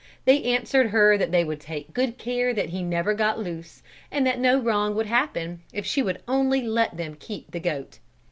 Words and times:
They 0.25 0.41
answered 0.45 0.87
her 0.89 1.15
that 1.15 1.31
they 1.31 1.43
would 1.43 1.59
take 1.59 1.93
good 1.93 2.17
care 2.17 2.55
that 2.55 2.69
he 2.69 2.81
never 2.81 3.13
got 3.13 3.37
loose, 3.37 3.83
and 4.11 4.25
that 4.25 4.39
no 4.39 4.57
wrong 4.59 4.95
would 4.95 5.05
happen, 5.05 5.61
if 5.71 5.85
she 5.85 6.01
would 6.01 6.23
only 6.27 6.63
let 6.63 6.97
them 6.97 7.13
keep 7.19 7.51
the 7.51 7.59
goat. 7.59 7.99